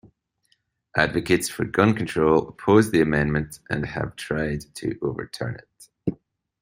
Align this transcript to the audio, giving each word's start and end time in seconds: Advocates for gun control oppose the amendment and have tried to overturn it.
Advocates 0.97 1.47
for 1.47 1.63
gun 1.63 1.93
control 1.93 2.47
oppose 2.47 2.89
the 2.89 3.01
amendment 3.01 3.59
and 3.69 3.85
have 3.85 4.15
tried 4.15 4.61
to 4.73 4.97
overturn 5.03 5.53
it. 5.55 6.17